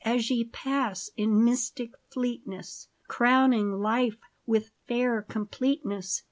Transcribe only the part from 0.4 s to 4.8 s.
pass in mystic fleetness. Crowning life with